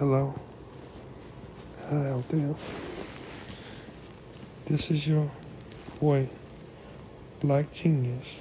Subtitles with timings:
[0.00, 0.34] Hello.
[1.90, 2.54] Hi out there.
[4.64, 5.30] This is your
[6.00, 6.26] boy,
[7.42, 8.40] Black Genius.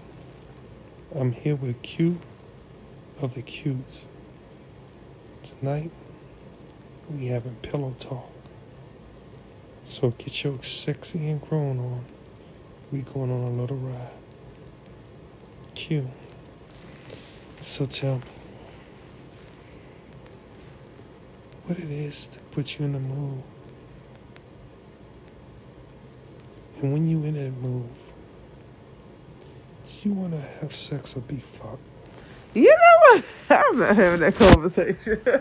[1.14, 2.18] I'm here with Q
[3.22, 4.06] of the Qs.
[5.44, 5.92] Tonight,
[7.10, 8.32] we having pillow talk.
[9.84, 12.06] So get your sexy and grown on.
[12.90, 14.12] We going on a little ride.
[15.76, 16.10] Q.
[17.60, 18.24] So tell me,
[21.70, 23.44] what it is that puts you in the mood.
[26.82, 27.88] And when you in that mood,
[29.86, 31.80] do you want to have sex or be fucked?
[32.56, 33.26] You know what?
[33.52, 35.22] I'm not having that conversation.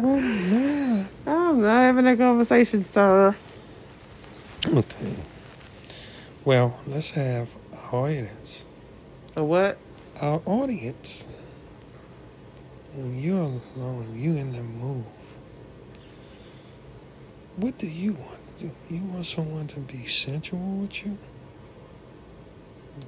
[0.00, 1.08] Well, man.
[1.26, 3.34] I'm not having that conversation, sir.
[4.72, 5.16] Okay.
[6.44, 8.64] Well, let's have our audience.
[9.34, 9.76] A what?
[10.22, 11.26] Our audience.
[12.98, 13.38] When you're
[13.76, 15.04] alone, you in the mood.
[17.54, 18.72] What do you want to do?
[18.90, 21.16] You want someone to be sensual with you?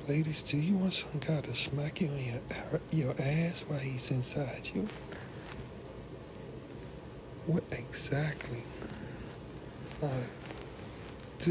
[0.07, 4.13] Ladies, do you want some guy to smack you on your your ass while he's
[4.13, 4.87] inside you?
[7.47, 8.63] What exactly?
[10.01, 10.23] Uh,
[11.41, 11.51] do,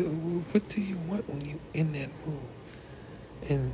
[0.51, 2.39] what do you want when you in that mood?
[3.49, 3.73] And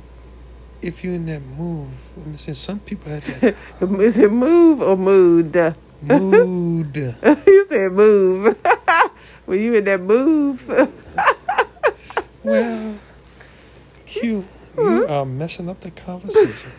[0.82, 1.88] if you're in that move,
[2.24, 3.56] I'm saying some people have that
[4.00, 5.74] Is it move or mood?
[6.02, 6.96] mood.
[7.46, 8.56] you said move.
[9.46, 10.68] when you in that move.
[12.44, 12.98] Well,
[14.06, 14.44] Q,
[14.78, 16.70] you are messing up the conversation.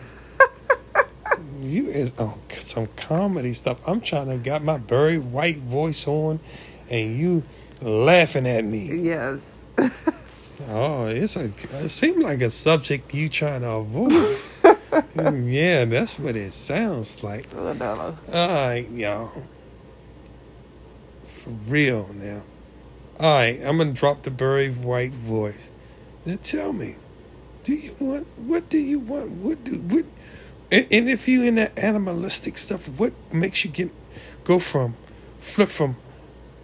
[1.60, 3.78] You is on some comedy stuff.
[3.86, 6.40] I'm trying to got my very white voice on,
[6.90, 7.42] and you
[7.82, 9.02] laughing at me.
[9.02, 9.54] yes.
[10.66, 11.44] Oh, it's a.
[11.44, 14.38] It seems like a subject you trying to avoid.
[15.44, 17.46] yeah, that's what it sounds like.
[18.32, 19.30] All right, y'all.
[21.24, 22.42] For real now.
[23.20, 25.70] All right, I'm gonna drop the very white voice.
[26.26, 26.96] Now tell me,
[27.62, 28.26] do you want?
[28.36, 29.30] What do you want?
[29.30, 30.04] What do what?
[30.72, 33.90] And, and if you in that animalistic stuff, what makes you get
[34.44, 34.96] go from
[35.40, 35.96] flip from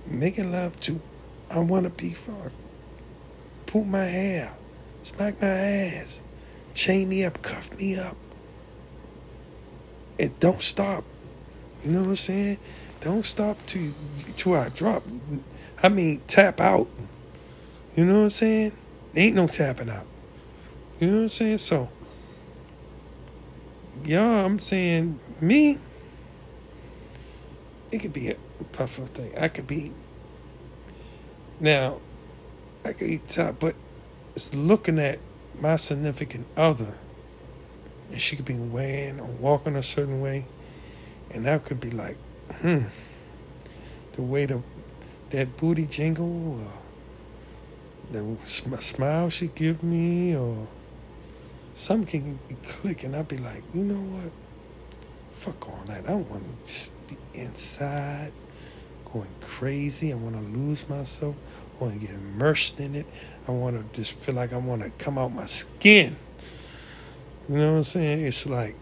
[0.06, 1.00] making love to
[1.48, 2.54] I want to be fucked?
[3.74, 4.56] Pull my hair,
[5.02, 6.22] smack my ass,
[6.74, 8.16] chain me up, cuff me up,
[10.16, 11.02] and don't stop.
[11.82, 12.58] You know what I'm saying?
[13.00, 13.92] Don't stop till
[14.36, 15.02] till I drop.
[15.82, 16.86] I mean, tap out.
[17.96, 18.72] You know what I'm saying?
[19.16, 20.06] Ain't no tapping out.
[21.00, 21.58] You know what I'm saying?
[21.58, 21.88] So,
[24.04, 25.78] yeah, I'm saying me.
[27.90, 28.36] It could be a
[28.70, 29.36] perfect thing.
[29.36, 29.90] I could be.
[31.58, 31.98] Now,
[32.84, 33.74] I could eat top, but
[34.34, 35.18] it's looking at
[35.60, 36.94] my significant other,
[38.10, 40.46] and she could be wearing or walking a certain way,
[41.30, 42.16] and that could be like,
[42.60, 42.84] hmm,
[44.12, 44.62] the way the
[45.30, 46.66] that booty jingle, or
[48.10, 50.68] the sm- smile she give me, or
[51.74, 53.14] something can be clicking.
[53.14, 54.32] I'd be like, you know what?
[55.32, 56.08] Fuck all that.
[56.08, 58.32] I want to be inside,
[59.12, 60.12] going crazy.
[60.12, 61.34] I want to lose myself.
[61.80, 63.06] I want to get immersed in it.
[63.48, 66.16] I want to just feel like I want to come out my skin.
[67.48, 68.26] You know what I'm saying?
[68.26, 68.74] It's like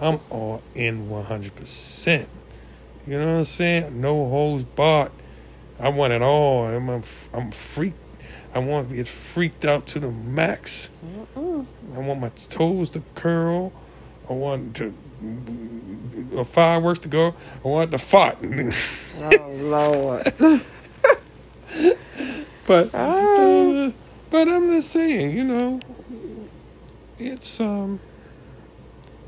[0.00, 2.28] I'm all in 100%.
[3.06, 4.00] You know what I'm saying?
[4.00, 5.12] No holds barred.
[5.80, 6.66] I want it all.
[6.66, 7.02] I'm I'm,
[7.32, 7.96] I'm freaked.
[8.54, 10.92] I want to get freaked out to the max.
[11.36, 11.66] Mm-mm.
[11.94, 13.72] I want my toes to curl.
[14.28, 14.94] I want to
[16.36, 17.34] uh, fireworks to go.
[17.64, 18.38] I want the fart.
[19.24, 20.62] Oh, Lord.
[22.72, 23.88] but Ah.
[23.88, 23.92] uh,
[24.30, 25.80] but I'm just saying, you know,
[27.18, 28.00] it's um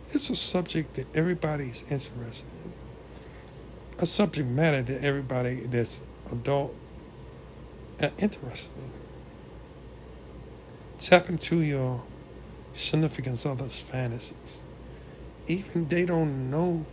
[0.09, 2.73] it's a subject that everybody's interested in.
[3.99, 6.75] A subject matter that everybody that's adult
[8.03, 8.93] are interested in.
[10.99, 12.03] Tap into your
[12.73, 14.63] significant other's fantasies.
[15.49, 16.87] Even they don't know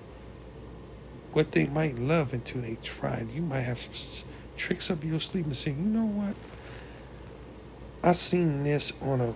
[1.32, 3.30] what they might love until they try it.
[3.32, 4.28] You might have some
[4.58, 6.36] tricks up your sleeve and say, you know what?
[8.04, 9.34] I seen this on a,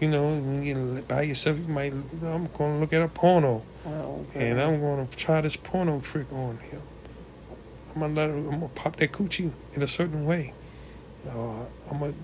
[0.00, 4.26] you know, you by yourself, you might, I'm going to look at a porno Oh,
[4.34, 6.82] and I'm going to try this porno trick on him.
[7.94, 10.52] I'm going to let her, I'm going to pop that coochie in a certain way.
[11.26, 12.18] Uh, I'm going to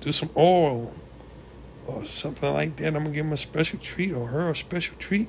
[0.00, 0.94] do some oil
[1.86, 2.88] or something like that.
[2.88, 5.28] I'm going to give him a special treat or her a special treat.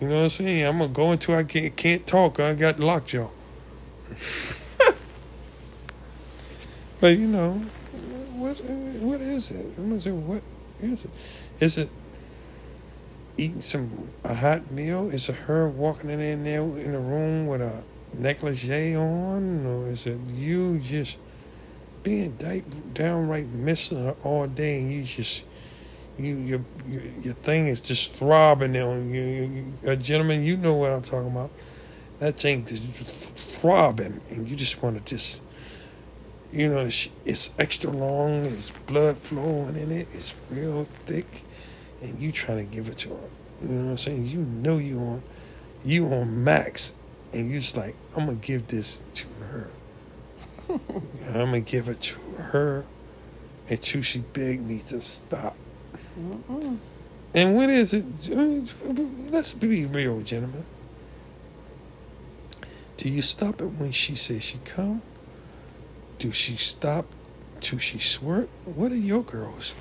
[0.00, 0.66] You know what I'm saying?
[0.66, 2.40] I'm going to go until I can't, can't talk.
[2.40, 3.30] I got the lockjaw.
[7.00, 7.54] But, you know,
[8.36, 8.58] what,
[9.00, 9.78] what is it?
[9.78, 10.42] I'm to say, what
[10.80, 11.10] is it?
[11.60, 11.88] Is it
[13.36, 15.08] eating some a hot meal?
[15.10, 17.82] Is it her walking in there in the room with a
[18.14, 21.18] negligee on, or is it you just
[22.02, 22.36] being
[22.92, 25.44] downright missing her all day and you just
[26.18, 29.42] you your your, your thing is just throbbing on you, you,
[29.82, 31.50] you a gentleman you know what i'm talking about
[32.22, 32.78] that thing is
[33.34, 35.42] throbbing and you just want to just
[36.52, 41.42] you know it's, it's extra long it's blood flowing in it it's real thick
[42.00, 43.28] and you trying to give it to her
[43.62, 45.22] you know what i'm saying you know you on
[45.82, 46.94] you on max
[47.32, 49.72] and you just like i'm gonna give this to her
[50.68, 52.86] i'm gonna give it to her
[53.68, 55.56] until she begged me to stop
[56.20, 56.78] Mm-mm.
[57.34, 58.04] and when is it?
[59.32, 60.64] Let's be real, gentlemen.
[63.02, 65.02] Do you stop it when she says she come?
[66.18, 67.04] Do she stop
[67.58, 68.48] till she squirt?
[68.64, 69.74] What are your girls?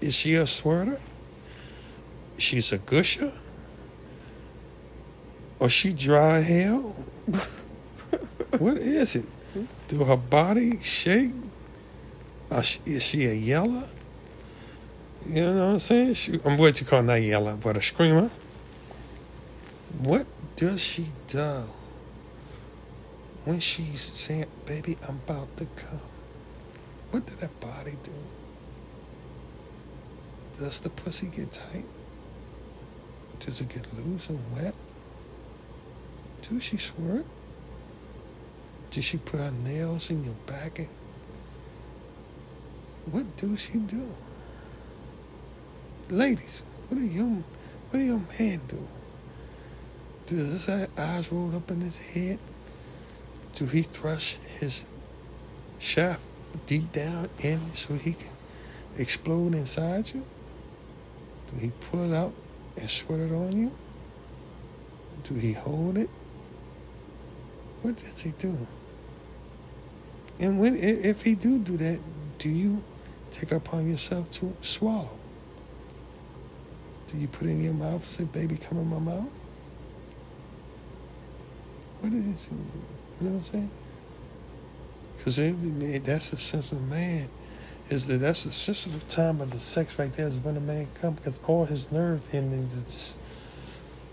[0.00, 0.98] Is she a squirter?
[2.38, 3.32] She's a gusher?
[5.60, 6.96] Or she dry hell?
[8.58, 9.26] what is it?
[9.86, 11.30] Do her body shake?
[12.50, 13.86] Is she a yeller?
[15.24, 16.14] You know what I'm saying?
[16.14, 18.28] She, I'm what you call not yeller, but a screamer.
[20.00, 20.26] What
[20.56, 21.62] does she do
[23.46, 26.00] when she's saying, "Baby, I'm about to come"?
[27.12, 28.12] What did that body do?
[30.58, 31.86] Does the pussy get tight?
[33.38, 34.74] Does it get loose and wet?
[36.42, 37.24] Does she squirt?
[38.90, 40.80] Does she put her nails in your back?
[40.80, 40.88] And
[43.12, 44.08] what does she do?
[46.10, 47.44] Ladies, what do your
[47.90, 48.88] what do your man do?
[50.26, 52.40] Does his eyes roll up in his head?
[53.56, 54.84] Do he thrust his
[55.78, 56.20] shaft
[56.66, 58.28] deep down in so he can
[58.98, 60.26] explode inside you?
[61.50, 62.34] Do he pull it out
[62.76, 63.72] and sweat it on you?
[65.24, 66.10] Do he hold it?
[67.80, 68.66] What does he do?
[70.38, 71.98] And when if he do do that,
[72.38, 72.82] do you
[73.30, 75.16] take it upon yourself to swallow?
[77.06, 79.30] Do you put it in your mouth and say, baby, come in my mouth?
[82.00, 82.52] What is it?
[83.20, 83.70] You know what I'm saying?
[85.16, 85.36] Because
[86.04, 87.28] that's the sensitive man.
[87.88, 90.86] Is that that's the sensitive time of the sex right there is when a man
[91.00, 93.16] comes because all his nerve endings are just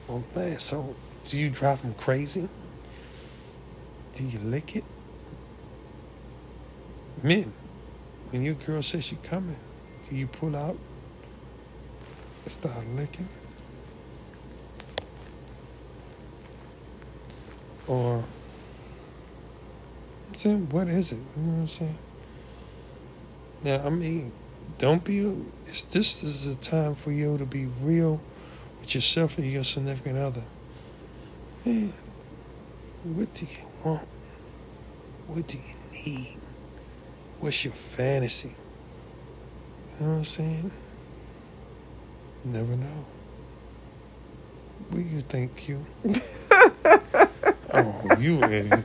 [0.07, 0.61] on bad.
[0.61, 0.95] So
[1.25, 2.47] do you drive him crazy?
[4.13, 4.83] Do you lick it?
[7.23, 7.51] Men,
[8.29, 9.59] when your girl says she coming,
[10.07, 10.77] do you pull out
[12.44, 13.27] and start licking?
[17.88, 18.23] Or
[20.33, 21.21] I'm saying, what is it?
[21.38, 21.97] You know what I'm saying?
[23.63, 24.31] Now, I mean,
[24.80, 25.19] don't be.
[25.62, 28.19] It's this is a time for you to be real
[28.80, 30.41] with yourself and your significant other.
[31.63, 31.94] Man,
[33.03, 34.07] what do you want?
[35.27, 36.39] What do you need?
[37.39, 38.50] What's your fantasy?
[40.00, 40.71] You know what I'm saying?
[42.44, 43.06] Never know.
[44.89, 45.85] What do you think, Q?
[47.74, 48.83] oh, you and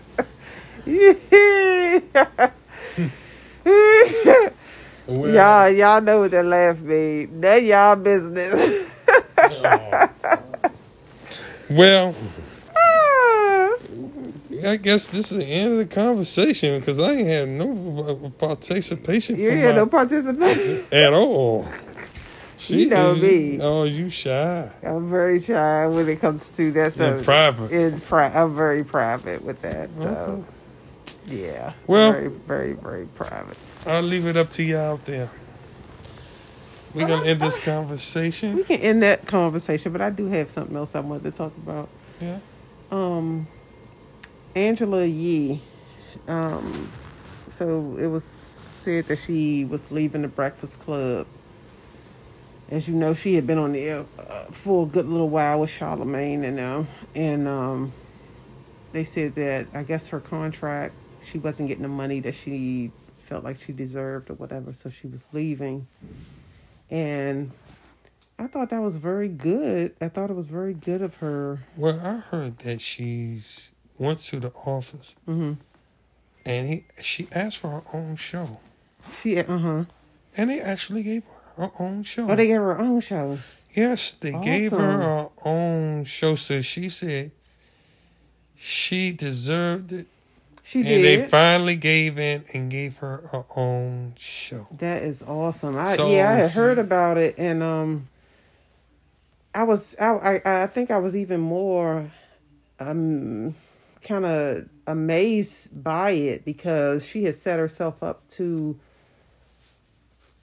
[5.07, 7.41] well, y'all, y'all know what that laugh mean.
[7.41, 8.95] That y'all business.
[11.71, 12.15] Well,
[14.67, 19.37] I guess this is the end of the conversation because I ain't had no participation
[19.39, 20.85] you had no participation.
[20.91, 21.69] at all.
[22.69, 23.59] You know me.
[23.61, 24.73] Oh, you shy.
[24.83, 26.95] I'm very shy when it comes to that.
[26.95, 27.71] So In private.
[27.71, 29.91] in pri- I'm very private with that.
[29.95, 30.45] So
[31.29, 33.57] yeah, Well- very, very, very private.
[33.87, 35.31] I'll leave it up to you out there.
[36.95, 38.57] We're gonna end this conversation.
[38.57, 41.53] We can end that conversation, but I do have something else I wanted to talk
[41.59, 41.89] about.
[42.21, 42.39] Yeah.
[42.91, 43.47] Um,
[44.55, 45.63] Angela Yee.
[46.27, 46.89] Um,
[47.59, 51.27] so it was said that she was leaving the Breakfast Club.
[52.71, 55.61] As you know, she had been on the air uh, for a good little while
[55.61, 57.93] with Charlemagne and them, and um,
[58.93, 60.95] they said that I guess her contract,
[61.25, 62.91] she wasn't getting the money that she
[63.27, 65.87] felt like she deserved or whatever, so she was leaving.
[66.91, 67.51] And
[68.39, 69.95] I thought that was very good.
[70.01, 71.61] I thought it was very good of her.
[71.77, 75.55] Well, I heard that she's went to the office hmm
[76.47, 78.61] and he she asked for her own show,
[79.21, 79.85] She, uh huh.
[80.37, 81.25] and they actually gave
[81.57, 82.31] her her own show.
[82.31, 83.39] Oh, they gave her her own show.
[83.75, 86.37] Yes, they gave her her own show.
[86.37, 87.33] So she said
[88.57, 90.07] she deserved it.
[90.69, 91.21] She and did.
[91.23, 94.67] they finally gave in and gave her her own show.
[94.79, 95.75] that is awesome.
[95.79, 98.09] I So yeah, I had she- heard about it, and um,
[99.55, 102.11] I was I I, I think I was even more
[102.81, 103.55] um
[104.03, 108.79] kind of amazed by it because she had set herself up to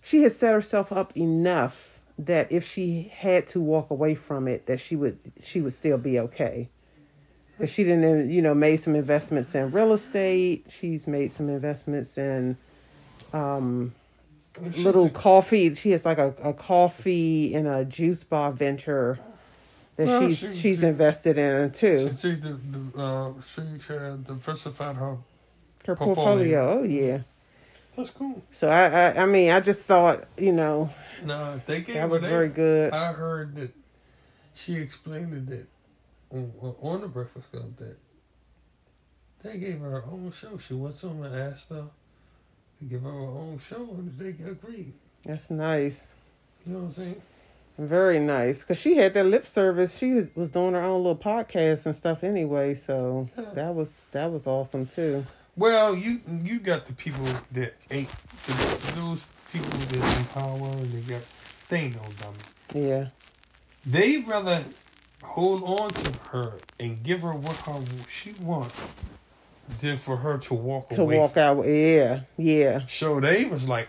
[0.01, 4.65] she had set herself up enough that if she had to walk away from it
[4.65, 6.67] that she would she would still be okay
[7.59, 12.17] but she didn't you know made some investments in real estate she's made some investments
[12.17, 12.57] in
[13.33, 13.93] um
[14.77, 19.19] little coffee she has like a, a coffee and a juice bar venture
[19.97, 22.37] that Well, she's she- she's she- invested in too She, she,
[22.97, 23.61] uh, she
[23.93, 25.17] had diversified her.
[25.85, 26.15] her portfolio.
[26.15, 27.19] portfolio oh yeah
[27.97, 28.41] That's cool.
[28.51, 30.89] so I, I i mean i just thought you know
[31.23, 32.27] No, they gave that was that.
[32.29, 33.71] very good I heard that
[34.53, 35.67] she explained it that
[36.31, 36.51] on,
[36.81, 37.97] on the Breakfast Club that
[39.43, 40.57] they gave her her own show.
[40.57, 41.85] She went on and asked her
[42.79, 44.93] to give her her own show, and they agreed.
[45.25, 46.13] that's nice
[46.65, 47.21] You know what I'm saying?
[47.77, 49.97] Very nice, cause she had that lip service.
[49.97, 52.73] She was- doing her own little podcast and stuff anyway.
[52.75, 53.43] So Yeah.
[53.53, 55.25] that was that was awesome too.
[55.57, 58.09] Well, you you got the people that ain't
[58.95, 61.21] those people that in power and they got
[61.69, 62.87] they ain't no dummy.
[62.87, 63.07] Yeah,
[63.85, 64.63] They rather
[65.23, 68.75] hold on to her and give her what her she wants
[69.81, 70.95] than for her to walk away.
[70.95, 71.17] to away.
[71.19, 71.63] walk out.
[71.67, 73.87] Yeah, yeah, So they was like,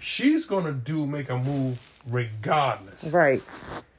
[0.00, 1.78] she's gonna do make a move
[2.10, 3.04] regardless.
[3.12, 3.42] right.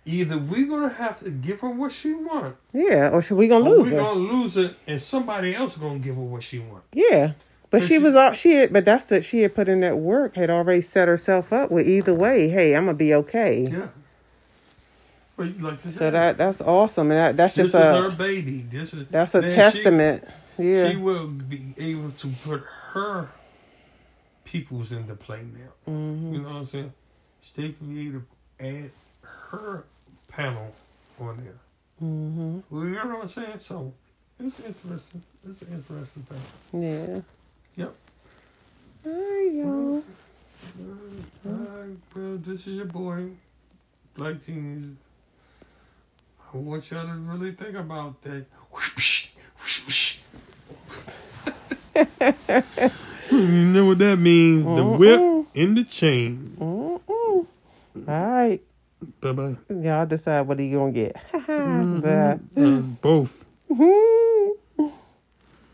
[0.06, 3.70] Either we're gonna have to give her what she wants, Yeah, or should we gonna
[3.70, 4.04] lose we're her?
[4.04, 6.86] gonna lose it, and somebody else gonna give her what she wants.
[6.92, 7.32] Yeah,
[7.70, 8.74] but she she- was all she had.
[8.74, 9.24] But that's it.
[9.24, 10.36] She had put in that work.
[10.36, 12.50] Had already set herself up with either way.
[12.50, 13.62] Hey, I'm gonna be okay.
[13.72, 13.88] Yeah.
[15.38, 18.12] But like said, So that that's awesome, and that, that's this just is a her
[18.12, 18.62] baby.
[18.62, 20.24] This is that's a she- testament.
[20.58, 22.64] She, yeah, will be able to put
[22.94, 23.30] her
[24.46, 25.72] peoples into play now.
[25.92, 26.94] hmm You know what I'm saying?
[27.42, 29.86] She can be able to add her
[30.28, 30.74] panel
[31.20, 31.60] on there.
[32.00, 33.60] hmm Well, you know what I'm saying?
[33.60, 33.94] So
[34.40, 35.24] it's interesting.
[35.50, 36.82] It's an interesting thing.
[36.82, 37.22] yeah.
[37.76, 37.96] Yep.
[39.04, 40.04] There you
[40.80, 43.30] Uh, all right, well, this is your boy,
[44.16, 44.98] Black Genius.
[46.54, 48.46] I want y'all to really think about that.
[53.32, 53.40] you
[53.74, 54.64] know what that means?
[54.64, 56.56] The whip in the chain.
[56.60, 57.02] Mm-mm.
[57.10, 57.48] All
[58.06, 58.62] right.
[59.22, 59.56] Bye bye.
[59.70, 61.16] Y'all decide what he gonna get.
[61.48, 62.40] Bye.
[62.56, 63.50] Uh, both.
[63.70, 64.20] Mhm.